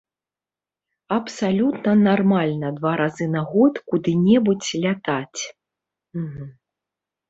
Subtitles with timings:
[1.17, 5.41] Абсалютна нармальна два разы на год куды-небудзь лятаць.